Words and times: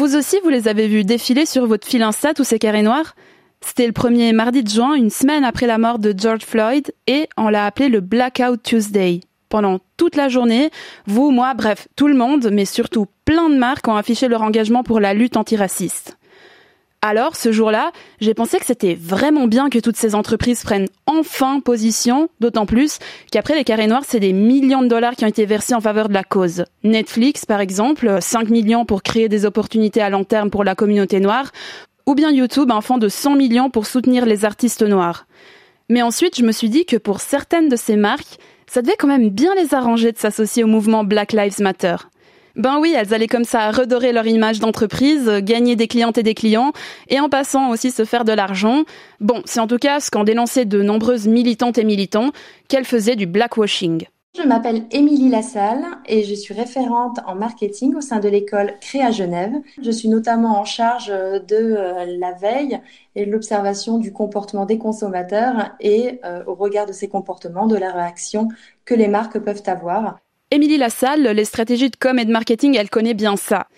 Vous 0.00 0.16
aussi, 0.16 0.38
vous 0.42 0.48
les 0.48 0.66
avez 0.66 0.88
vus 0.88 1.04
défiler 1.04 1.44
sur 1.44 1.66
votre 1.66 1.86
fil 1.86 2.02
Insta, 2.02 2.32
tous 2.32 2.42
ces 2.42 2.58
carrés 2.58 2.80
noirs? 2.80 3.14
C'était 3.60 3.86
le 3.86 3.92
premier 3.92 4.32
mardi 4.32 4.62
de 4.62 4.68
juin, 4.70 4.94
une 4.94 5.10
semaine 5.10 5.44
après 5.44 5.66
la 5.66 5.76
mort 5.76 5.98
de 5.98 6.14
George 6.16 6.40
Floyd, 6.40 6.90
et 7.06 7.28
on 7.36 7.50
l'a 7.50 7.66
appelé 7.66 7.90
le 7.90 8.00
Blackout 8.00 8.62
Tuesday. 8.62 9.20
Pendant 9.50 9.78
toute 9.98 10.16
la 10.16 10.30
journée, 10.30 10.70
vous, 11.06 11.30
moi, 11.30 11.52
bref, 11.52 11.86
tout 11.96 12.08
le 12.08 12.14
monde, 12.14 12.48
mais 12.50 12.64
surtout 12.64 13.08
plein 13.26 13.50
de 13.50 13.56
marques 13.56 13.88
ont 13.88 13.94
affiché 13.94 14.26
leur 14.26 14.40
engagement 14.40 14.82
pour 14.82 15.00
la 15.00 15.12
lutte 15.12 15.36
antiraciste. 15.36 16.16
Alors, 17.02 17.34
ce 17.34 17.50
jour-là, 17.50 17.92
j'ai 18.20 18.34
pensé 18.34 18.58
que 18.58 18.66
c'était 18.66 18.94
vraiment 18.94 19.46
bien 19.46 19.70
que 19.70 19.78
toutes 19.78 19.96
ces 19.96 20.14
entreprises 20.14 20.62
prennent 20.62 20.88
enfin 21.06 21.60
position, 21.60 22.28
d'autant 22.40 22.66
plus 22.66 22.98
qu'après 23.32 23.54
les 23.54 23.64
carrés 23.64 23.86
noirs, 23.86 24.04
c'est 24.06 24.20
des 24.20 24.34
millions 24.34 24.82
de 24.82 24.88
dollars 24.88 25.16
qui 25.16 25.24
ont 25.24 25.28
été 25.28 25.46
versés 25.46 25.74
en 25.74 25.80
faveur 25.80 26.10
de 26.10 26.14
la 26.14 26.24
cause. 26.24 26.66
Netflix, 26.84 27.46
par 27.46 27.60
exemple, 27.60 28.18
5 28.20 28.50
millions 28.50 28.84
pour 28.84 29.02
créer 29.02 29.30
des 29.30 29.46
opportunités 29.46 30.02
à 30.02 30.10
long 30.10 30.24
terme 30.24 30.50
pour 30.50 30.62
la 30.62 30.74
communauté 30.74 31.20
noire, 31.20 31.52
ou 32.04 32.14
bien 32.14 32.30
YouTube, 32.30 32.70
un 32.70 32.82
fonds 32.82 32.98
de 32.98 33.08
100 33.08 33.34
millions 33.34 33.70
pour 33.70 33.86
soutenir 33.86 34.26
les 34.26 34.44
artistes 34.44 34.82
noirs. 34.82 35.26
Mais 35.88 36.02
ensuite, 36.02 36.36
je 36.36 36.44
me 36.44 36.52
suis 36.52 36.68
dit 36.68 36.84
que 36.84 36.98
pour 36.98 37.20
certaines 37.20 37.70
de 37.70 37.76
ces 37.76 37.96
marques, 37.96 38.38
ça 38.66 38.82
devait 38.82 38.96
quand 38.98 39.08
même 39.08 39.30
bien 39.30 39.54
les 39.54 39.72
arranger 39.72 40.12
de 40.12 40.18
s'associer 40.18 40.64
au 40.64 40.68
mouvement 40.68 41.02
Black 41.02 41.32
Lives 41.32 41.60
Matter. 41.60 41.96
Ben 42.60 42.78
oui, 42.78 42.94
elles 42.94 43.14
allaient 43.14 43.26
comme 43.26 43.44
ça 43.44 43.70
redorer 43.70 44.12
leur 44.12 44.26
image 44.26 44.60
d'entreprise, 44.60 45.30
gagner 45.42 45.76
des 45.76 45.88
clientes 45.88 46.18
et 46.18 46.22
des 46.22 46.34
clients, 46.34 46.74
et 47.08 47.18
en 47.18 47.30
passant 47.30 47.70
aussi 47.70 47.90
se 47.90 48.04
faire 48.04 48.26
de 48.26 48.32
l'argent. 48.32 48.84
Bon, 49.18 49.40
c'est 49.46 49.60
en 49.60 49.66
tout 49.66 49.78
cas 49.78 49.98
ce 49.98 50.10
qu'ont 50.10 50.24
dénoncé 50.24 50.66
de 50.66 50.82
nombreuses 50.82 51.26
militantes 51.26 51.78
et 51.78 51.84
militants, 51.84 52.32
qu'elles 52.68 52.84
faisaient 52.84 53.16
du 53.16 53.24
blackwashing. 53.24 54.04
Je 54.36 54.42
m'appelle 54.42 54.84
Émilie 54.90 55.30
Lassalle 55.30 55.86
et 56.04 56.22
je 56.22 56.34
suis 56.34 56.52
référente 56.52 57.18
en 57.26 57.34
marketing 57.34 57.94
au 57.94 58.02
sein 58.02 58.20
de 58.20 58.28
l'école 58.28 58.74
Créa 58.82 59.10
Genève. 59.10 59.54
Je 59.80 59.90
suis 59.90 60.10
notamment 60.10 60.60
en 60.60 60.66
charge 60.66 61.08
de 61.08 61.56
euh, 61.56 62.04
la 62.18 62.32
veille 62.32 62.78
et 63.14 63.24
l'observation 63.24 63.96
du 63.96 64.12
comportement 64.12 64.66
des 64.66 64.76
consommateurs 64.76 65.70
et 65.80 66.20
euh, 66.26 66.44
au 66.46 66.54
regard 66.54 66.84
de 66.84 66.92
ces 66.92 67.08
comportements, 67.08 67.66
de 67.66 67.76
la 67.76 67.90
réaction 67.90 68.48
que 68.84 68.94
les 68.94 69.08
marques 69.08 69.38
peuvent 69.38 69.62
avoir. 69.64 70.18
Émilie 70.52 70.78
Lassalle, 70.78 71.22
les 71.22 71.44
stratégies 71.44 71.90
de 71.90 71.96
com 71.96 72.18
et 72.18 72.24
de 72.24 72.32
marketing, 72.32 72.76
elle 72.76 72.90
connaît 72.90 73.14
bien 73.14 73.36
ça. 73.36 73.68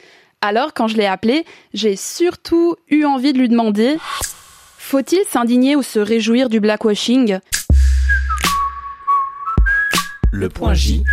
Alors, 0.41 0.73
quand 0.73 0.89
je 0.89 0.97
l'ai 0.97 1.05
appelée, 1.05 1.45
j'ai 1.75 1.97
surtout 1.97 2.77
eu 2.89 3.05
envie 3.05 3.35
de 3.35 3.39
lui 3.39 3.51
demander 3.51 3.99
faut-il 4.79 5.23
s'indigner 5.29 5.77
ou 5.77 5.83
se 5.83 5.99
réjouir 5.99 6.49
du 6.49 6.61
blackwashing? 6.61 7.41
Le 10.33 10.49
point 10.49 10.73
J, 10.73 11.05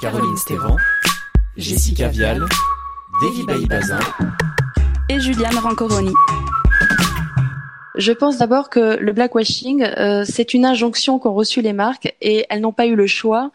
Caroline 0.00 0.36
Stévan, 0.36 0.76
Jessica 1.56 2.08
Vial, 2.08 2.44
Davy 3.22 3.46
Baïbazin 3.46 4.00
et 5.08 5.20
Juliane 5.20 5.56
Rancoroni. 5.56 6.14
Je 7.94 8.12
pense 8.12 8.38
d'abord 8.38 8.70
que 8.70 8.96
le 8.96 9.12
blackwashing, 9.12 9.84
euh, 9.84 10.24
c'est 10.26 10.52
une 10.52 10.64
injonction 10.64 11.20
qu'ont 11.20 11.34
reçue 11.34 11.62
les 11.62 11.72
marques 11.72 12.12
et 12.20 12.46
elles 12.50 12.60
n'ont 12.60 12.72
pas 12.72 12.86
eu 12.86 12.96
le 12.96 13.06
choix 13.06 13.52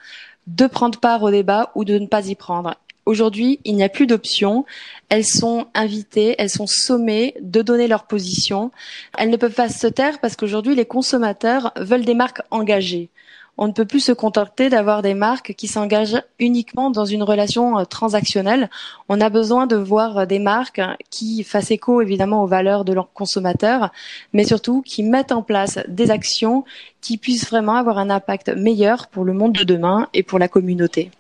de 0.47 0.67
prendre 0.67 0.99
part 0.99 1.23
au 1.23 1.31
débat 1.31 1.71
ou 1.75 1.85
de 1.85 1.97
ne 1.97 2.07
pas 2.07 2.27
y 2.27 2.35
prendre. 2.35 2.75
Aujourd'hui, 3.05 3.59
il 3.65 3.75
n'y 3.75 3.83
a 3.83 3.89
plus 3.89 4.07
d'options. 4.07 4.65
Elles 5.09 5.25
sont 5.25 5.67
invitées, 5.75 6.35
elles 6.39 6.49
sont 6.49 6.67
sommées 6.67 7.35
de 7.41 7.61
donner 7.61 7.87
leur 7.87 8.05
position. 8.05 8.71
Elles 9.17 9.29
ne 9.29 9.37
peuvent 9.37 9.53
pas 9.53 9.69
se 9.69 9.87
taire 9.87 10.19
parce 10.19 10.35
qu'aujourd'hui, 10.35 10.75
les 10.75 10.85
consommateurs 10.85 11.71
veulent 11.77 12.05
des 12.05 12.15
marques 12.15 12.41
engagées 12.49 13.09
on 13.57 13.67
ne 13.67 13.71
peut 13.71 13.85
plus 13.85 14.01
se 14.01 14.11
contenter 14.11 14.69
d'avoir 14.69 15.01
des 15.01 15.13
marques 15.13 15.53
qui 15.53 15.67
s'engagent 15.67 16.21
uniquement 16.39 16.91
dans 16.91 17.05
une 17.05 17.23
relation 17.23 17.79
euh, 17.79 17.85
transactionnelle. 17.85 18.69
On 19.07 19.21
a 19.21 19.29
besoin 19.29 19.65
de 19.67 19.75
voir 19.75 20.17
euh, 20.17 20.25
des 20.25 20.39
marques 20.39 20.81
qui 21.09 21.43
fassent 21.43 21.71
écho 21.71 22.01
évidemment 22.01 22.43
aux 22.43 22.47
valeurs 22.47 22.83
de 22.83 22.93
leurs 22.93 23.13
consommateurs, 23.13 23.91
mais 24.33 24.43
surtout 24.43 24.81
qui 24.81 25.03
mettent 25.03 25.31
en 25.31 25.41
place 25.41 25.79
des 25.87 26.11
actions 26.11 26.65
qui 27.05 27.17
puissent 27.17 27.47
vraiment 27.47 27.75
avoir 27.75 27.99
un 27.99 28.09
impact 28.09 28.49
meilleur 28.49 29.05
pour 29.05 29.25
le 29.25 29.33
monde 29.33 29.53
de 29.53 29.63
demain 29.63 30.07
et 30.15 30.23
pour 30.23 30.39
la 30.39 30.47
communauté. 30.47 31.11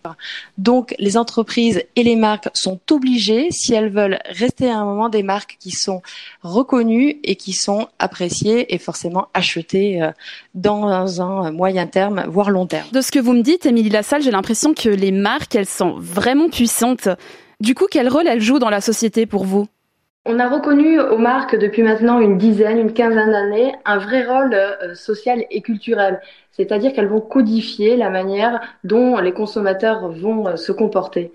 Donc 0.57 0.95
les 0.97 1.15
entreprises 1.15 1.83
et 1.95 2.01
les 2.01 2.15
marques 2.15 2.49
sont 2.55 2.79
obligées, 2.89 3.49
si 3.51 3.75
elles 3.75 3.91
veulent 3.91 4.17
rester 4.29 4.67
à 4.67 4.79
un 4.79 4.85
moment, 4.85 5.09
des 5.09 5.21
marques 5.21 5.57
qui 5.59 5.69
sont 5.69 6.01
reconnues 6.41 7.19
et 7.23 7.35
qui 7.35 7.53
sont 7.53 7.87
appréciées 7.99 8.73
et 8.73 8.79
forcément 8.79 9.27
achetées 9.35 10.01
euh, 10.01 10.09
dans 10.55 11.21
un 11.21 11.51
moyen 11.51 11.85
terme 11.85 12.25
voire 12.27 12.49
long 12.49 12.65
terme. 12.65 12.87
De 12.91 13.01
ce 13.01 13.11
que 13.11 13.19
vous 13.19 13.33
me 13.33 13.43
dites, 13.43 13.67
Émilie 13.67 13.91
Lassalle, 13.91 14.23
j'ai 14.23 14.31
l'impression 14.31 14.73
que 14.73 14.89
les 14.89 15.11
marques, 15.11 15.53
elles 15.53 15.67
sont 15.67 15.93
vraiment 15.99 16.49
puissantes. 16.49 17.09
Du 17.59 17.75
coup, 17.75 17.85
quel 17.91 18.09
rôle 18.09 18.27
elles 18.27 18.41
jouent 18.41 18.59
dans 18.59 18.71
la 18.71 18.81
société 18.81 19.27
pour 19.27 19.45
vous? 19.45 19.67
On 20.25 20.39
a 20.39 20.49
reconnu 20.49 20.99
aux 20.99 21.19
marques 21.19 21.55
depuis 21.55 21.83
maintenant 21.83 22.19
une 22.19 22.37
dizaine, 22.37 22.79
une 22.79 22.93
quinzaine 22.93 23.31
d'années 23.31 23.75
un 23.85 23.99
vrai 23.99 24.25
rôle 24.25 24.53
euh, 24.55 24.95
social 24.95 25.45
et 25.51 25.61
culturel. 25.61 26.19
C'est-à-dire 26.51 26.93
qu'elles 26.93 27.07
vont 27.07 27.21
codifier 27.21 27.95
la 27.95 28.09
manière 28.09 28.59
dont 28.83 29.17
les 29.19 29.33
consommateurs 29.33 30.09
vont 30.09 30.47
euh, 30.47 30.55
se 30.55 30.71
comporter. 30.71 31.31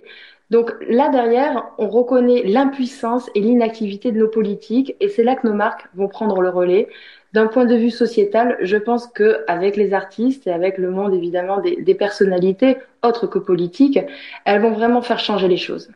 Donc 0.50 0.72
là 0.88 1.08
derrière, 1.08 1.70
on 1.78 1.88
reconnaît 1.88 2.42
l'impuissance 2.44 3.30
et 3.36 3.40
l'inactivité 3.40 4.10
de 4.10 4.18
nos 4.18 4.28
politiques 4.28 4.96
et 4.98 5.08
c'est 5.08 5.22
là 5.22 5.36
que 5.36 5.46
nos 5.46 5.54
marques 5.54 5.86
vont 5.94 6.08
prendre 6.08 6.40
le 6.40 6.48
relais. 6.50 6.88
D'un 7.32 7.46
point 7.46 7.66
de 7.66 7.76
vue 7.76 7.92
sociétal, 7.92 8.56
je 8.60 8.76
pense 8.76 9.06
que 9.06 9.44
avec 9.46 9.76
les 9.76 9.94
artistes 9.94 10.48
et 10.48 10.52
avec 10.52 10.78
le 10.78 10.90
monde 10.90 11.14
évidemment 11.14 11.60
des, 11.60 11.76
des 11.76 11.94
personnalités 11.94 12.76
autres 13.04 13.28
que 13.28 13.38
politiques, 13.38 14.00
elles 14.44 14.60
vont 14.60 14.72
vraiment 14.72 15.02
faire 15.02 15.20
changer 15.20 15.46
les 15.46 15.56
choses. 15.56 15.90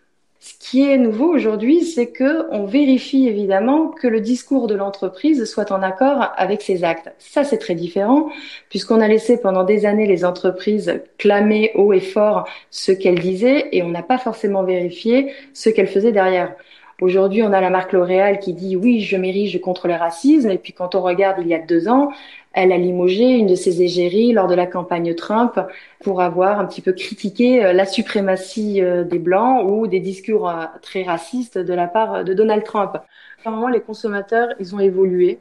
Ce 0.46 0.52
qui 0.58 0.82
est 0.82 0.98
nouveau 0.98 1.32
aujourd'hui, 1.32 1.86
c'est 1.86 2.08
que 2.08 2.46
on 2.50 2.66
vérifie 2.66 3.26
évidemment 3.26 3.88
que 3.88 4.06
le 4.06 4.20
discours 4.20 4.66
de 4.66 4.74
l'entreprise 4.74 5.46
soit 5.46 5.72
en 5.72 5.80
accord 5.80 6.34
avec 6.36 6.60
ses 6.60 6.84
actes. 6.84 7.10
Ça, 7.16 7.44
c'est 7.44 7.56
très 7.56 7.74
différent 7.74 8.28
puisqu'on 8.68 9.00
a 9.00 9.08
laissé 9.08 9.40
pendant 9.40 9.64
des 9.64 9.86
années 9.86 10.06
les 10.06 10.22
entreprises 10.22 11.00
clamer 11.16 11.72
haut 11.76 11.94
et 11.94 12.00
fort 12.00 12.46
ce 12.70 12.92
qu'elles 12.92 13.20
disaient 13.20 13.70
et 13.72 13.82
on 13.82 13.88
n'a 13.88 14.02
pas 14.02 14.18
forcément 14.18 14.64
vérifié 14.64 15.32
ce 15.54 15.70
qu'elles 15.70 15.88
faisaient 15.88 16.12
derrière. 16.12 16.54
Aujourd'hui, 17.00 17.42
on 17.42 17.52
a 17.52 17.60
la 17.60 17.70
marque 17.70 17.92
L'Oréal 17.92 18.38
qui 18.38 18.54
dit 18.54 18.76
oui, 18.76 19.00
je 19.00 19.16
m'érige 19.16 19.60
contre 19.60 19.88
le 19.88 19.94
racisme. 19.94 20.50
Et 20.50 20.58
puis 20.58 20.72
quand 20.72 20.94
on 20.94 21.02
regarde 21.02 21.38
il 21.40 21.48
y 21.48 21.54
a 21.54 21.58
deux 21.58 21.88
ans, 21.88 22.10
elle 22.54 22.70
a 22.70 22.78
limogé 22.78 23.30
une 23.30 23.48
de 23.48 23.56
ses 23.56 23.82
égéries 23.82 24.32
lors 24.32 24.46
de 24.46 24.54
la 24.54 24.66
campagne 24.66 25.12
Trump 25.14 25.58
pour 26.02 26.22
avoir 26.22 26.60
un 26.60 26.66
petit 26.66 26.80
peu 26.80 26.92
critiqué 26.92 27.64
euh, 27.64 27.72
la 27.72 27.84
suprématie 27.84 28.80
euh, 28.80 29.02
des 29.02 29.18
Blancs 29.18 29.68
ou 29.68 29.88
des 29.88 29.98
discours 29.98 30.48
euh, 30.48 30.64
très 30.80 31.02
racistes 31.02 31.58
de 31.58 31.74
la 31.74 31.88
part 31.88 32.22
de 32.22 32.32
Donald 32.32 32.62
Trump. 32.62 32.96
Vraiment, 33.44 33.68
les 33.68 33.80
consommateurs, 33.80 34.50
ils 34.60 34.74
ont 34.74 34.80
évolué. 34.80 35.38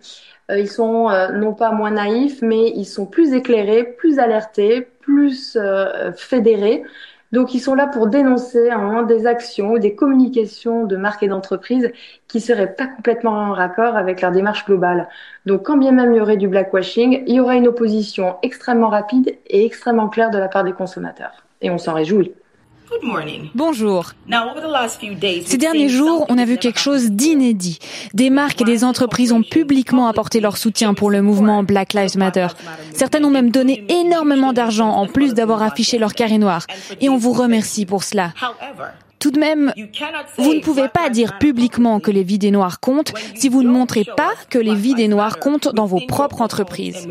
Ils 0.49 0.67
sont 0.67 1.09
non 1.35 1.53
pas 1.53 1.71
moins 1.71 1.91
naïfs, 1.91 2.41
mais 2.41 2.67
ils 2.75 2.83
sont 2.83 3.05
plus 3.05 3.31
éclairés, 3.31 3.85
plus 3.85 4.19
alertés, 4.19 4.85
plus 4.99 5.57
fédérés. 6.17 6.83
Donc 7.33 7.55
ils 7.55 7.59
sont 7.59 7.73
là 7.73 7.87
pour 7.87 8.07
dénoncer 8.07 8.69
hein, 8.69 9.01
des 9.01 9.25
actions 9.25 9.71
ou 9.71 9.79
des 9.79 9.95
communications 9.95 10.85
de 10.85 10.95
marques 10.95 11.23
et 11.23 11.27
d'entreprises 11.27 11.91
qui 12.27 12.39
seraient 12.39 12.75
pas 12.75 12.85
complètement 12.85 13.31
en 13.31 13.53
raccord 13.53 13.95
avec 13.95 14.21
leur 14.21 14.31
démarche 14.31 14.65
globale. 14.65 15.09
Donc 15.47 15.63
quand 15.63 15.77
bien 15.77 15.91
même 15.93 16.13
il 16.13 16.17
y 16.17 16.21
aurait 16.21 16.37
du 16.37 16.47
blackwashing, 16.47 17.23
il 17.25 17.33
y 17.33 17.39
aura 17.39 17.55
une 17.55 17.67
opposition 17.67 18.35
extrêmement 18.43 18.89
rapide 18.89 19.35
et 19.47 19.65
extrêmement 19.65 20.09
claire 20.09 20.29
de 20.29 20.37
la 20.37 20.47
part 20.47 20.63
des 20.63 20.73
consommateurs. 20.73 21.43
Et 21.61 21.71
on 21.71 21.79
s'en 21.79 21.93
réjouit. 21.93 22.33
Bonjour. 23.55 24.11
Ces 25.45 25.57
derniers 25.57 25.89
jours, 25.89 26.25
on 26.29 26.37
a 26.37 26.45
vu 26.45 26.57
quelque 26.57 26.79
chose 26.79 27.11
d'inédit. 27.11 27.79
Des 28.13 28.29
marques 28.29 28.61
et 28.61 28.65
des 28.65 28.83
entreprises 28.83 29.31
ont 29.31 29.43
publiquement 29.43 30.07
apporté 30.07 30.39
leur 30.39 30.57
soutien 30.57 30.93
pour 30.93 31.09
le 31.09 31.21
mouvement 31.21 31.63
Black 31.63 31.93
Lives 31.93 32.17
Matter. 32.17 32.47
Certaines 32.93 33.25
ont 33.25 33.29
même 33.29 33.51
donné 33.51 33.85
énormément 33.89 34.53
d'argent 34.53 34.89
en 34.89 35.07
plus 35.07 35.33
d'avoir 35.33 35.63
affiché 35.63 35.97
leur 35.97 36.13
carré 36.13 36.37
noir. 36.37 36.65
Et 37.01 37.09
on 37.09 37.17
vous 37.17 37.33
remercie 37.33 37.85
pour 37.85 38.03
cela. 38.03 38.33
Tout 39.19 39.31
de 39.31 39.39
même, 39.39 39.71
vous 40.37 40.53
ne 40.53 40.59
pouvez 40.59 40.89
pas 40.89 41.09
dire 41.09 41.37
publiquement 41.37 42.01
que 42.01 42.11
les 42.11 42.23
vies 42.23 42.39
des 42.39 42.51
Noirs 42.51 42.81
comptent 42.81 43.13
si 43.35 43.47
vous 43.47 43.63
ne 43.63 43.69
montrez 43.69 44.03
pas 44.03 44.33
que 44.49 44.59
les 44.59 44.75
vies 44.75 44.95
des 44.95 45.07
Noirs 45.07 45.39
comptent 45.39 45.73
dans 45.73 45.85
vos 45.85 46.01
propres 46.05 46.41
entreprises. 46.41 47.07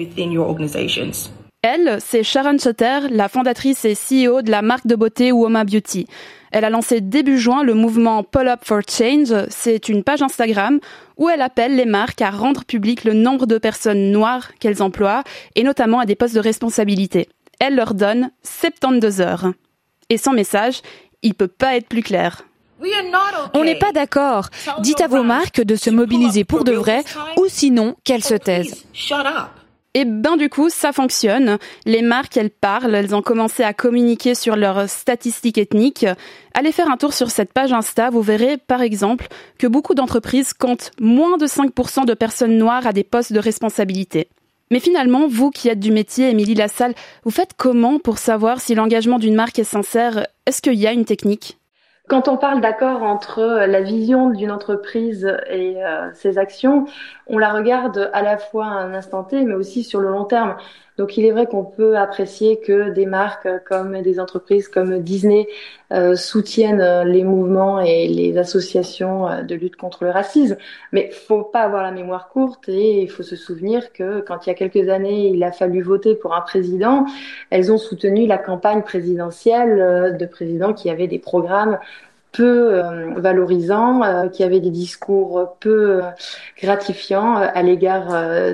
Elle, 1.65 1.99
c'est 2.05 2.25
Sharon 2.25 2.59
Sutter, 2.59 3.03
la 3.09 3.29
fondatrice 3.29 3.85
et 3.85 3.95
CEO 3.95 4.43
de 4.43 4.51
la 4.51 4.63
marque 4.63 4.89
de 4.89 4.97
beauté 4.97 5.31
Woma 5.31 5.63
Beauty. 5.63 6.09
Elle 6.51 6.65
a 6.65 6.71
lancé 6.71 7.01
début 7.01 7.39
juin 7.39 7.63
le 7.63 7.75
mouvement 7.75 8.25
Pull 8.25 8.49
Up 8.49 8.63
for 8.65 8.81
Change. 8.89 9.33
C'est 9.49 9.89
une 9.89 10.03
page 10.03 10.23
Instagram 10.23 10.81
où 11.19 11.29
elle 11.29 11.41
appelle 11.41 11.77
les 11.77 11.85
marques 11.85 12.21
à 12.21 12.31
rendre 12.31 12.65
public 12.65 13.05
le 13.05 13.13
nombre 13.13 13.47
de 13.47 13.59
personnes 13.59 14.11
noires 14.11 14.49
qu'elles 14.59 14.83
emploient 14.83 15.23
et 15.55 15.63
notamment 15.63 16.01
à 16.01 16.05
des 16.05 16.17
postes 16.17 16.35
de 16.35 16.41
responsabilité. 16.41 17.29
Elle 17.61 17.77
leur 17.77 17.95
donne 17.95 18.33
72 18.43 19.21
heures. 19.21 19.53
Et 20.11 20.19
son 20.19 20.33
message, 20.33 20.83
il 21.23 21.35
peut 21.35 21.47
pas 21.47 21.77
être 21.77 21.87
plus 21.87 22.03
clair. 22.03 22.43
On 23.55 23.63
n'est 23.63 23.79
pas 23.79 23.93
d'accord. 23.93 24.49
Dites 24.81 25.01
à 25.01 25.07
vos 25.07 25.23
marques 25.23 25.63
de 25.63 25.77
se 25.77 25.91
mobiliser 25.91 26.43
pour 26.43 26.65
de 26.65 26.73
vrai 26.73 27.05
ou 27.37 27.47
sinon 27.47 27.95
qu'elles 28.03 28.25
se 28.25 28.35
taisent. 28.35 28.85
Et 29.95 30.07
ben 30.07 30.39
du 30.39 30.49
coup, 30.49 30.71
ça 30.71 30.93
fonctionne. 30.93 31.59
Les 31.85 32.01
marques, 32.01 32.37
elles 32.39 32.51
parlent, 32.51 32.95
elles 32.95 33.15
ont 33.15 33.21
commencé 33.21 33.63
à 33.63 33.75
communiquer 33.75 34.35
sur 34.35 34.57
leurs 34.57 34.89
statistiques 34.89 35.59
ethniques. 35.59 36.07
Allez 36.55 36.73
faire 36.73 36.91
un 36.91 36.97
tour 36.97 37.13
sur 37.13 37.31
cette 37.31 37.53
page 37.53 37.73
Insta, 37.73 38.09
vous 38.09 38.23
verrez 38.23 38.57
par 38.57 38.81
exemple 38.81 39.29
que 39.59 39.67
beaucoup 39.67 39.95
d'entreprises 39.95 40.55
comptent 40.55 40.93
moins 40.99 41.37
de 41.37 41.47
5% 41.47 42.07
de 42.07 42.15
personnes 42.15 42.57
noires 42.57 42.87
à 42.87 42.95
des 42.95 43.05
postes 43.05 43.35
de 43.35 43.39
responsabilité. 43.39 44.29
Mais 44.71 44.81
finalement, 44.81 45.29
vous 45.29 45.51
qui 45.51 45.69
êtes 45.69 45.81
du 45.81 45.93
métier, 45.93 46.31
Émilie 46.31 46.55
Lassalle, 46.55 46.95
vous 47.25 47.31
faites 47.31 47.53
comment 47.59 47.99
pour 47.99 48.17
savoir 48.17 48.59
si 48.59 48.75
l'engagement 48.75 49.19
d'une 49.19 49.35
marque 49.35 49.59
est 49.59 49.65
sincère? 49.65 50.27
Est-ce 50.47 50.63
qu'il 50.63 50.75
y 50.75 50.87
a 50.87 50.93
une 50.93 51.05
technique? 51.05 51.59
Quand 52.09 52.29
on 52.29 52.37
parle 52.37 52.61
d'accord 52.61 53.03
entre 53.03 53.43
la 53.67 53.81
vision 53.81 54.31
d'une 54.31 54.51
entreprise 54.51 55.25
et 55.49 55.83
euh, 55.85 56.13
ses 56.15 56.37
actions, 56.37 56.87
on 57.27 57.39
la 57.39 57.53
regarde 57.53 58.11
à 58.13 58.23
la 58.23 58.39
fois 58.39 58.67
à 58.67 58.71
un 58.71 58.93
instant 58.95 59.25
T, 59.25 59.45
mais 59.45 59.55
aussi 59.55 59.85
sur 59.85 60.01
le 60.01 60.11
long 60.11 60.25
terme. 60.25 60.57
Donc 60.99 61.17
il 61.17 61.25
est 61.25 61.31
vrai 61.31 61.47
qu'on 61.47 61.65
peut 61.65 61.97
apprécier 61.97 62.61
que 62.61 62.91
des 62.91 63.07
marques 63.07 63.49
comme 63.65 64.03
des 64.03 64.21
entreprises 64.21 64.69
comme 64.69 64.99
Disney 64.99 65.49
euh, 65.93 66.17
soutiennent 66.17 66.83
euh, 66.83 67.05
les 67.05 67.25
mouvements 67.25 67.81
et 67.81 68.09
les 68.09 68.37
associations 68.37 69.27
euh, 69.27 69.43
de 69.43 69.55
lutte 69.55 69.77
contre 69.77 70.05
le 70.05 70.11
racisme, 70.11 70.57
mais 70.93 71.11
faut 71.11 71.45
pas 71.45 71.61
avoir 71.61 71.83
la 71.83 71.93
mémoire 71.93 72.29
courte 72.29 72.69
et 72.69 73.03
il 73.03 73.11
faut 73.11 73.23
se 73.23 73.37
souvenir 73.37 73.93
que 73.93 74.21
quand 74.21 74.47
il 74.47 74.51
y 74.51 74.53
a 74.53 74.55
quelques 74.55 74.89
années 74.91 75.29
il 75.29 75.43
a 75.43 75.53
fallu 75.53 75.81
voter 75.81 76.15
pour 76.15 76.35
un 76.35 76.43
président, 76.43 77.07
elles 77.51 77.73
ont 77.73 77.79
soutenu 77.79 78.27
la 78.27 78.39
campagne 78.39 78.83
présidentielle 78.83 80.17
de 80.19 80.27
présidents 80.27 80.75
qui 80.75 80.91
avaient 80.91 81.09
des 81.09 81.19
programmes 81.19 81.79
peu 82.33 82.75
euh, 82.75 83.13
valorisants, 83.17 84.03
euh, 84.03 84.29
qui 84.29 84.43
avaient 84.43 84.61
des 84.61 84.71
discours 84.71 85.57
peu 85.61 86.03
euh, 86.03 86.03
gratifiants 86.61 87.37
à 87.37 87.63
l'égard 87.63 88.09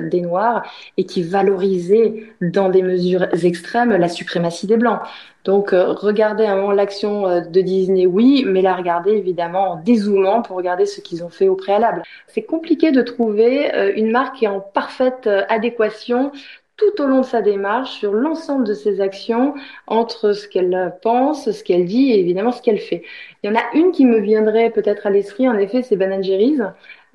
des 0.09 0.21
Noirs 0.21 0.63
et 0.97 1.05
qui 1.05 1.23
valorisaient 1.23 2.25
dans 2.41 2.69
des 2.69 2.81
mesures 2.81 3.27
extrêmes 3.43 3.91
la 3.91 4.09
suprématie 4.09 4.67
des 4.67 4.77
Blancs. 4.77 4.99
Donc 5.45 5.69
regarder 5.71 6.45
un 6.45 6.57
moment 6.57 6.71
l'action 6.73 7.41
de 7.41 7.61
Disney, 7.61 8.05
oui, 8.05 8.43
mais 8.45 8.61
la 8.61 8.75
regarder 8.75 9.11
évidemment 9.11 9.71
en 9.71 9.75
dézoomant 9.77 10.41
pour 10.41 10.57
regarder 10.57 10.85
ce 10.85 10.99
qu'ils 10.99 11.23
ont 11.23 11.29
fait 11.29 11.47
au 11.47 11.55
préalable. 11.55 12.03
C'est 12.27 12.43
compliqué 12.43 12.91
de 12.91 13.01
trouver 13.01 13.71
une 13.95 14.11
marque 14.11 14.35
qui 14.35 14.45
est 14.45 14.49
en 14.49 14.59
parfaite 14.59 15.29
adéquation 15.47 16.31
tout 16.79 17.03
au 17.03 17.07
long 17.07 17.19
de 17.19 17.25
sa 17.25 17.41
démarche 17.41 17.91
sur 17.91 18.13
l'ensemble 18.13 18.65
de 18.65 18.73
ses 18.73 19.01
actions 19.01 19.53
entre 19.87 20.33
ce 20.33 20.47
qu'elle 20.47 20.93
pense, 21.01 21.51
ce 21.51 21.63
qu'elle 21.63 21.85
dit 21.85 22.11
et 22.11 22.19
évidemment 22.19 22.51
ce 22.51 22.61
qu'elle 22.61 22.79
fait. 22.79 23.03
Il 23.43 23.49
y 23.49 23.53
en 23.53 23.59
a 23.59 23.63
une 23.73 23.91
qui 23.91 24.05
me 24.05 24.19
viendrait 24.19 24.69
peut-être 24.69 25.05
à 25.05 25.09
l'esprit, 25.09 25.47
en 25.47 25.57
effet, 25.57 25.81
c'est 25.81 25.97
Jerry's. 26.23 26.61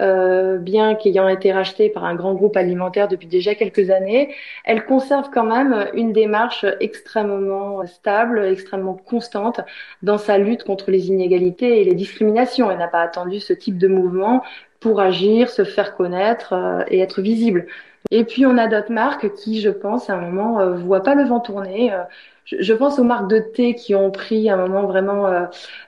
Euh, 0.02 0.58
bien 0.58 0.96
qu'ayant 0.96 1.28
été 1.28 1.52
rachetée 1.52 1.88
par 1.88 2.04
un 2.04 2.16
grand 2.16 2.34
groupe 2.34 2.56
alimentaire 2.56 3.06
depuis 3.06 3.28
déjà 3.28 3.54
quelques 3.54 3.90
années, 3.90 4.34
elle 4.64 4.86
conserve 4.86 5.30
quand 5.32 5.44
même 5.44 5.86
une 5.94 6.12
démarche 6.12 6.66
extrêmement 6.80 7.86
stable, 7.86 8.44
extrêmement 8.44 8.94
constante 8.94 9.60
dans 10.02 10.18
sa 10.18 10.36
lutte 10.36 10.64
contre 10.64 10.90
les 10.90 11.08
inégalités 11.08 11.80
et 11.80 11.84
les 11.84 11.94
discriminations. 11.94 12.72
Elle 12.72 12.78
n'a 12.78 12.88
pas 12.88 13.02
attendu 13.02 13.38
ce 13.38 13.52
type 13.52 13.78
de 13.78 13.86
mouvement 13.86 14.42
pour 14.80 15.00
agir, 15.00 15.48
se 15.48 15.62
faire 15.64 15.96
connaître 15.96 16.54
euh, 16.54 16.82
et 16.88 16.98
être 16.98 17.22
visible. 17.22 17.66
Et 18.10 18.24
puis 18.24 18.46
on 18.46 18.58
a 18.58 18.68
d'autres 18.68 18.92
marques 18.92 19.32
qui, 19.34 19.60
je 19.60 19.70
pense, 19.70 20.10
à 20.10 20.14
un 20.14 20.20
moment, 20.20 20.60
euh, 20.60 20.74
voient 20.74 21.02
pas 21.02 21.14
le 21.14 21.24
vent 21.24 21.40
tourner. 21.40 21.92
Euh, 21.92 22.02
je, 22.44 22.72
pense 22.74 22.98
aux 22.98 23.04
marques 23.04 23.30
de 23.30 23.38
thé 23.38 23.74
qui 23.74 23.94
ont 23.94 24.10
pris 24.10 24.50
à 24.50 24.54
un 24.54 24.56
moment 24.56 24.86
vraiment 24.86 25.26
euh, 25.26 25.46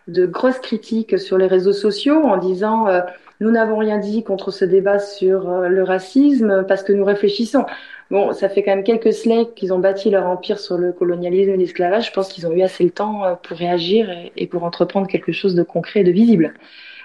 de 0.09 0.25
grosses 0.27 0.59
critiques 0.59 1.19
sur 1.19 1.37
les 1.37 1.47
réseaux 1.47 1.73
sociaux 1.73 2.23
en 2.25 2.39
disant 2.39 2.89
euh, 2.89 3.01
nous 3.41 3.51
n'avons 3.51 3.77
rien 3.77 3.99
dit 3.99 4.25
contre 4.25 4.51
ce 4.51 4.65
débat 4.65 4.99
sur 4.99 5.51
le 5.69 5.83
racisme 5.83 6.65
parce 6.67 6.83
que 6.83 6.95
nous 6.95 7.05
réfléchissons. 7.05 7.67
Bon, 8.11 8.33
ça 8.33 8.49
fait 8.49 8.63
quand 8.63 8.75
même 8.75 8.85
quelques 8.85 9.13
siècles 9.13 9.53
qu'ils 9.55 9.75
ont 9.75 9.79
bâti 9.79 10.09
leur 10.09 10.27
empire 10.27 10.59
sur 10.59 10.79
le 10.79 10.93
colonialisme 10.93 11.51
et 11.51 11.57
l'esclavage. 11.59 12.07
Je 12.07 12.13
pense 12.13 12.33
qu'ils 12.33 12.47
ont 12.47 12.53
eu 12.53 12.63
assez 12.63 12.83
le 12.85 12.91
temps 12.91 13.39
pour 13.43 13.59
réagir 13.59 14.09
et 14.37 14.47
pour 14.47 14.65
entreprendre 14.65 15.07
quelque 15.07 15.33
chose 15.33 15.55
de 15.55 15.63
concret 15.63 16.01
et 16.01 16.05
de 16.05 16.13
visible 16.13 16.55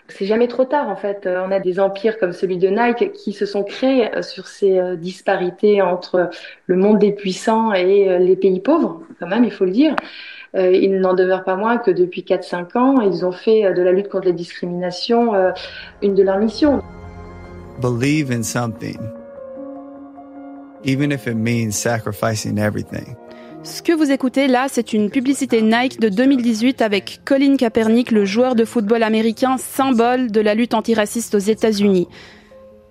c'est 0.07 0.25
jamais 0.25 0.47
trop 0.47 0.65
tard 0.65 0.89
en 0.89 0.95
fait. 0.95 1.25
Euh, 1.25 1.43
on 1.45 1.51
a 1.51 1.59
des 1.59 1.79
empires 1.79 2.17
comme 2.19 2.33
celui 2.33 2.57
de 2.57 2.67
Nike 2.67 3.13
qui 3.13 3.33
se 3.33 3.45
sont 3.45 3.63
créés 3.63 4.13
euh, 4.15 4.21
sur 4.21 4.47
ces 4.47 4.77
euh, 4.77 4.95
disparités 4.95 5.81
entre 5.81 6.29
le 6.67 6.75
monde 6.75 6.99
des 6.99 7.11
puissants 7.11 7.73
et 7.73 8.19
les 8.19 8.35
pays 8.35 8.59
pauvres, 8.59 9.01
quand 9.19 9.27
même, 9.27 9.43
il 9.43 9.51
faut 9.51 9.65
le 9.65 9.71
dire. 9.71 9.95
Ils 10.53 10.99
n'en 10.99 11.13
demeurent 11.13 11.45
pas 11.45 11.55
moins 11.55 11.77
que 11.77 11.91
depuis 11.91 12.23
4-5 12.23 12.77
ans, 12.77 13.01
ils 13.01 13.25
ont 13.25 13.31
fait 13.31 13.73
de 13.73 13.81
la 13.81 13.93
lutte 13.93 14.09
contre 14.09 14.25
les 14.25 14.33
discriminations 14.33 15.33
une 16.01 16.13
de 16.13 16.23
leurs 16.23 16.39
missions. 16.39 16.81
Believe 17.81 18.31
in 18.31 18.43
something, 18.43 18.99
even 20.83 21.11
if 21.11 21.27
it 21.27 21.35
means 21.35 21.71
sacrificing 21.71 22.57
everything. 22.57 23.15
Ce 23.63 23.83
que 23.83 23.93
vous 23.93 24.11
écoutez 24.11 24.47
là, 24.47 24.65
c'est 24.69 24.91
une 24.91 25.11
publicité 25.11 25.61
Nike 25.61 25.99
de 25.99 26.09
2018 26.09 26.81
avec 26.81 27.21
Colin 27.25 27.57
Kaepernick, 27.57 28.09
le 28.09 28.25
joueur 28.25 28.55
de 28.55 28.65
football 28.65 29.03
américain 29.03 29.57
symbole 29.59 30.31
de 30.31 30.41
la 30.41 30.55
lutte 30.55 30.73
antiraciste 30.73 31.35
aux 31.35 31.39
États-Unis. 31.39 32.07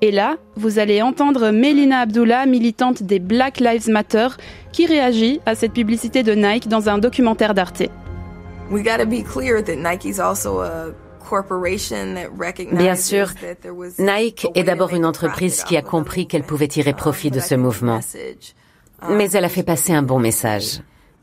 Et 0.01 0.13
là, 0.13 0.37
vous 0.55 0.79
allez 0.79 1.03
entendre 1.03 1.51
Melina 1.51 2.01
Abdullah, 2.01 2.47
militante 2.47 3.03
des 3.03 3.19
Black 3.19 3.59
Lives 3.59 3.91
Matter, 3.91 4.29
qui 4.73 4.87
réagit 4.87 5.41
à 5.45 5.57
cette 5.57 5.73
publicité 5.73 6.23
de 6.23 6.33
Nike 6.33 6.69
dans 6.69 6.89
un 6.89 6.99
documentaire 6.99 7.53
d'Arte. 7.53 7.83
Bien 12.73 12.97
sûr, 12.97 13.31
Nike 13.99 14.49
est 14.55 14.65
d'abord 14.65 14.93
une 14.95 15.05
entreprise 15.05 15.63
qui 15.65 15.77
a 15.77 15.83
compris 15.83 16.27
qu'elle 16.27 16.45
pouvait 16.45 16.69
tirer 16.69 16.93
profit 16.93 17.31
de 17.31 17.41
ce 17.41 17.55
mouvement. 17.55 18.01
Mais 19.09 19.31
elle 19.31 19.45
a 19.45 19.49
fait 19.49 19.63
passer 19.63 19.93
un 19.93 20.03
bon 20.03 20.19
message. 20.19 20.81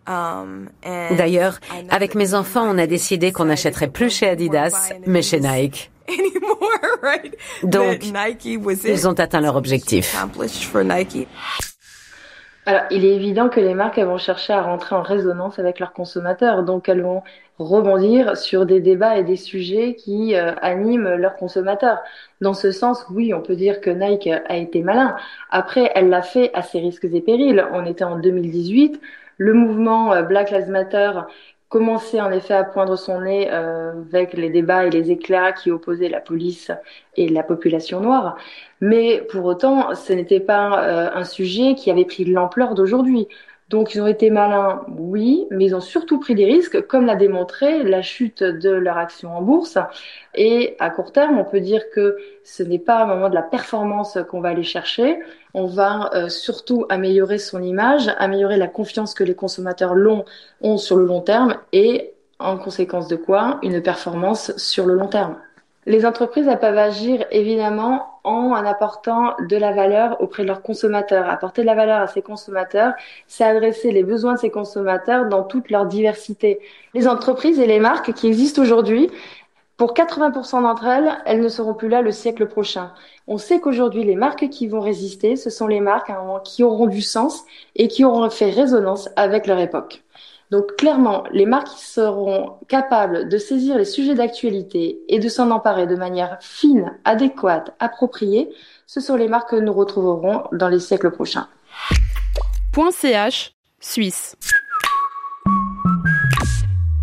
Um, 0.07 0.69
D'ailleurs, 0.83 1.59
avec 1.89 2.15
mes 2.15 2.33
enfants, 2.33 2.65
on 2.65 2.77
a 2.77 2.87
décidé 2.87 3.33
qu'on 3.33 3.45
n'achèterait 3.45 3.89
plus 3.89 4.09
chez 4.09 4.29
Adidas, 4.29 4.93
mais 5.05 5.21
chez 5.21 5.41
Nike. 5.41 5.91
Donc, 7.63 8.05
ils 8.85 9.07
ont 9.07 9.13
atteint 9.13 9.41
leur 9.41 9.55
objectif. 9.55 10.15
Alors, 12.67 12.83
il 12.91 13.05
est 13.05 13.15
évident 13.15 13.47
que 13.47 13.61
les 13.61 13.73
marques 13.73 13.97
elles 13.97 14.07
vont 14.07 14.17
chercher 14.17 14.51
à 14.51 14.61
rentrer 14.61 14.93
en 14.93 15.01
résonance 15.01 15.57
avec 15.57 15.79
leurs 15.79 15.93
consommateurs, 15.93 16.63
donc 16.63 16.89
elles 16.89 17.01
vont 17.01 17.23
rebondir 17.59 18.35
sur 18.35 18.65
des 18.65 18.81
débats 18.81 19.17
et 19.17 19.23
des 19.23 19.37
sujets 19.37 19.95
qui 19.95 20.35
euh, 20.35 20.53
animent 20.61 21.15
leurs 21.15 21.37
consommateurs. 21.37 21.99
Dans 22.41 22.53
ce 22.53 22.71
sens, 22.71 23.05
oui, 23.09 23.33
on 23.33 23.41
peut 23.41 23.55
dire 23.55 23.79
que 23.79 23.89
Nike 23.89 24.27
a 24.27 24.57
été 24.57 24.81
malin. 24.81 25.15
Après, 25.49 25.93
elle 25.95 26.09
l'a 26.09 26.21
fait 26.21 26.51
à 26.53 26.61
ses 26.61 26.79
risques 26.79 27.05
et 27.05 27.21
périls. 27.21 27.65
On 27.71 27.85
était 27.85 28.03
en 28.03 28.19
2018. 28.19 28.99
Le 29.37 29.53
mouvement 29.53 30.11
euh, 30.11 30.23
Black 30.23 30.51
Lives 30.51 30.69
Matter 30.69 31.11
commençait 31.69 32.21
en 32.21 32.31
effet 32.31 32.53
à 32.53 32.63
poindre 32.63 32.95
son 32.97 33.21
nez 33.21 33.49
euh, 33.51 33.91
avec 34.13 34.33
les 34.33 34.49
débats 34.49 34.85
et 34.85 34.89
les 34.89 35.11
éclats 35.11 35.51
qui 35.51 35.69
opposaient 35.71 36.09
la 36.09 36.21
police 36.21 36.71
et 37.17 37.27
la 37.27 37.43
population 37.43 37.99
noire. 37.99 38.37
Mais 38.79 39.21
pour 39.29 39.45
autant, 39.45 39.93
ce 39.95 40.13
n'était 40.13 40.39
pas 40.39 40.83
euh, 40.83 41.09
un 41.13 41.23
sujet 41.25 41.75
qui 41.75 41.91
avait 41.91 42.05
pris 42.05 42.25
l'ampleur 42.25 42.73
d'aujourd'hui. 42.75 43.27
Donc 43.69 43.93
ils 43.93 44.01
ont 44.01 44.07
été 44.07 44.29
malins, 44.29 44.85
oui, 44.97 45.45
mais 45.51 45.65
ils 45.65 45.75
ont 45.75 45.81
surtout 45.81 46.19
pris 46.19 46.35
des 46.35 46.45
risques, 46.45 46.87
comme 46.87 47.05
l'a 47.05 47.17
démontré 47.17 47.83
la 47.83 48.01
chute 48.01 48.41
de 48.41 48.69
leur 48.69 48.97
action 48.97 49.35
en 49.35 49.41
bourse. 49.41 49.77
Et 50.35 50.77
à 50.79 50.89
court 50.89 51.11
terme, 51.11 51.37
on 51.37 51.43
peut 51.43 51.59
dire 51.59 51.81
que 51.93 52.17
ce 52.45 52.63
n'est 52.63 52.79
pas 52.79 53.03
un 53.03 53.05
moment 53.07 53.29
de 53.29 53.35
la 53.35 53.41
performance 53.41 54.17
qu'on 54.29 54.39
va 54.39 54.49
aller 54.49 54.63
chercher. 54.63 55.19
On 55.53 55.65
va 55.65 56.11
euh, 56.13 56.29
surtout 56.29 56.85
améliorer 56.87 57.39
son 57.39 57.61
image, 57.61 58.09
améliorer 58.19 58.55
la 58.55 58.67
confiance 58.67 59.13
que 59.13 59.25
les 59.25 59.35
consommateurs 59.35 59.95
ont 60.61 60.77
sur 60.77 60.95
le 60.95 61.05
long 61.05 61.21
terme 61.21 61.57
et 61.73 62.13
en 62.39 62.57
conséquence 62.57 63.09
de 63.09 63.17
quoi 63.17 63.59
une 63.63 63.81
performance 63.81 64.55
sur 64.55 64.85
le 64.85 64.93
long 64.93 65.07
terme. 65.07 65.35
Les 65.87 66.05
entreprises 66.05 66.49
elles 66.49 66.59
peuvent 66.59 66.77
agir 66.77 67.25
évidemment 67.31 68.19
en, 68.25 68.51
apportant 68.51 69.35
de 69.39 69.55
la 69.55 69.71
valeur 69.71 70.21
auprès 70.21 70.43
de 70.43 70.49
leurs 70.49 70.61
consommateurs. 70.61 71.29
Apporter 71.29 71.61
de 71.61 71.65
la 71.65 71.75
valeur 71.75 72.01
à 72.01 72.07
ces 72.07 72.21
consommateurs, 72.21 72.93
c'est 73.25 73.45
adresser 73.45 73.93
les 73.93 74.03
besoins 74.03 74.33
de 74.33 74.39
ces 74.39 74.49
consommateurs 74.49 75.29
dans 75.29 75.43
toute 75.43 75.69
leur 75.69 75.85
diversité. 75.85 76.59
Les 76.93 77.07
entreprises 77.07 77.57
et 77.57 77.67
les 77.67 77.79
marques 77.79 78.11
qui 78.11 78.27
existent 78.27 78.61
aujourd'hui, 78.61 79.09
pour 79.77 79.93
80% 79.93 80.63
d'entre 80.63 80.87
elles, 80.87 81.09
elles 81.25 81.39
ne 81.39 81.47
seront 81.47 81.73
plus 81.73 81.87
là 81.87 82.01
le 82.01 82.11
siècle 82.11 82.47
prochain. 82.47 82.91
On 83.25 83.37
sait 83.37 83.61
qu'aujourd'hui, 83.61 84.03
les 84.03 84.17
marques 84.17 84.49
qui 84.49 84.67
vont 84.67 84.81
résister, 84.81 85.37
ce 85.37 85.49
sont 85.49 85.67
les 85.67 85.79
marques 85.79 86.11
qui 86.43 86.63
auront 86.63 86.87
du 86.87 87.01
sens 87.01 87.45
et 87.75 87.87
qui 87.87 88.03
auront 88.03 88.29
fait 88.29 88.49
résonance 88.49 89.07
avec 89.15 89.47
leur 89.47 89.59
époque. 89.59 90.03
Donc 90.49 90.77
clairement, 90.77 91.25
les 91.31 91.45
marques 91.45 91.67
qui 91.67 91.85
seront 91.85 92.57
capables 92.69 93.27
de 93.27 93.37
saisir 93.37 93.77
les 93.77 93.85
sujets 93.85 94.15
d'actualité 94.15 94.99
et 95.09 95.19
de 95.19 95.27
s'en 95.27 95.51
emparer 95.51 95.87
de 95.87 95.95
manière 95.95 96.37
fine, 96.39 96.93
adéquate, 97.03 97.75
appropriée, 97.79 98.49
ce 98.85 99.01
sont 99.01 99.17
les 99.17 99.27
marques 99.27 99.49
que 99.49 99.55
nous 99.57 99.73
retrouverons 99.73 100.43
dans 100.53 100.69
les 100.69 100.79
siècles 100.79 101.11
prochains. 101.11 101.47
.ch, 102.91 103.53
Suisse. 103.81 104.35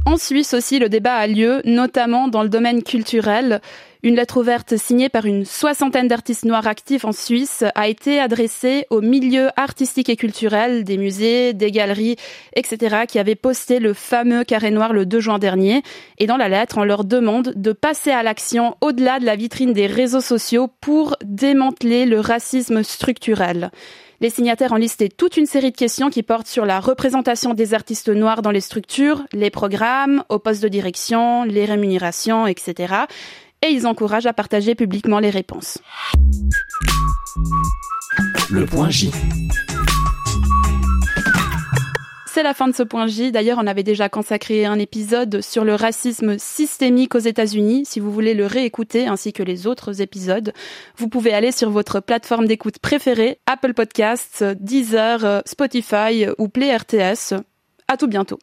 En 0.07 0.17
Suisse 0.17 0.55
aussi, 0.55 0.79
le 0.79 0.89
débat 0.89 1.15
a 1.15 1.27
lieu, 1.27 1.61
notamment 1.65 2.29
dans 2.29 2.43
le 2.43 2.49
domaine 2.49 2.83
culturel. 2.83 3.61
Une 4.05 4.17
lettre 4.17 4.37
ouverte 4.37 4.77
signée 4.77 5.09
par 5.09 5.25
une 5.25 5.47
soixantaine 5.47 6.09
d'artistes 6.09 6.45
noirs 6.45 6.67
actifs 6.67 7.07
en 7.07 7.13
Suisse 7.13 7.65
a 7.75 7.89
été 7.89 8.21
adressée 8.21 8.85
aux 8.91 9.01
milieux 9.01 9.49
artistiques 9.57 10.11
et 10.11 10.17
culturels 10.17 10.85
des 10.85 10.99
musées, 10.99 11.55
des 11.55 11.71
galeries, 11.71 12.17
etc. 12.55 13.07
qui 13.09 13.19
avaient 13.19 13.35
posté 13.35 13.79
le 13.79 13.95
fameux 13.95 14.45
carré 14.45 14.71
noir 14.71 14.93
le 14.93 15.07
2 15.07 15.21
juin 15.21 15.39
dernier. 15.39 15.83
Et 16.19 16.27
dans 16.27 16.37
la 16.37 16.51
lettre, 16.51 16.77
on 16.77 16.85
leur 16.85 17.05
demande 17.05 17.55
de 17.57 17.73
passer 17.73 18.11
à 18.11 18.23
l'action 18.23 18.77
au-delà 18.83 19.21
de 19.21 19.25
la 19.25 19.37
vitrine 19.37 19.73
des 19.73 19.87
réseaux 19.87 20.21
sociaux 20.21 20.69
pour 20.83 21.17
démanteler 21.25 22.05
le 22.05 22.21
racisme 22.21 22.83
structurel. 22.83 23.71
Les 24.21 24.31
signataires 24.31 24.73
ont 24.73 24.77
listé 24.77 25.09
toute 25.09 25.37
une 25.37 25.47
série 25.47 25.73
de 25.73 25.77
questions 25.77 26.09
qui 26.09 26.23
portent 26.23 26.47
sur 26.47 26.67
la 26.67 26.79
représentation 26.79 27.53
des 27.53 27.75
artistes 27.75 28.09
noirs 28.11 28.43
dans 28.43 28.53
les 28.53 28.61
structures, 28.61 29.25
les 29.33 29.51
programmes, 29.51 30.25
aux 30.29 30.39
postes 30.39 30.63
de 30.63 30.69
direction, 30.69 31.45
les 31.45 31.65
rémunérations, 31.65 32.47
etc 32.47 33.07
et 33.65 33.71
ils 33.71 33.87
encouragent 33.87 34.27
à 34.27 34.33
partager 34.33 34.75
publiquement 34.75 35.19
les 35.19 35.31
réponses. 35.31 35.79
Le 38.51 38.67
point 38.67 38.91
J. 38.91 39.11
C'est 42.27 42.43
la 42.43 42.53
fin 42.53 42.69
de 42.69 42.75
ce 42.75 42.83
point 42.83 43.07
J. 43.07 43.33
D'ailleurs, 43.33 43.59
on 43.63 43.67
avait 43.67 43.85
déjà 43.85 44.09
consacré 44.09 44.67
un 44.67 44.79
épisode 44.79 45.41
sur 45.41 45.65
le 45.65 45.77
racisme 45.77 46.37
systémique 46.37 47.15
aux 47.15 47.21
États-Unis. 47.21 47.85
Si 47.87 48.01
vous 48.01 48.11
voulez 48.13 48.35
le 48.35 48.45
réécouter, 48.45 49.07
ainsi 49.07 49.33
que 49.33 49.43
les 49.43 49.67
autres 49.67 50.01
épisodes, 50.03 50.53
vous 50.97 51.09
pouvez 51.09 51.33
aller 51.33 51.53
sur 51.53 51.71
votre 51.71 52.01
plateforme 52.01 52.47
d'écoute 52.47 52.81
préférée, 52.81 53.39
Apple 53.47 53.73
Podcasts, 53.73 54.45
Deezer, 54.61 55.43
Spotify 55.47 56.27
ou 56.39 56.49
Play 56.49 56.77
RTS. 56.77 57.35
À 57.87 57.97
tout 57.97 58.09
bientôt. 58.09 58.39